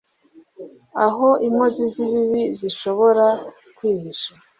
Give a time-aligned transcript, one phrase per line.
[1.05, 3.27] aho inkozi z’ibibi zishobora
[3.75, 4.31] kwihisha